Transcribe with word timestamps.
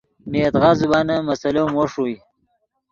نے 0.29 0.37
یدغا 0.43 0.71
زبانن 0.79 1.19
مسئلو 1.29 1.63
مو 1.73 1.83
ݰوئے 1.91 2.15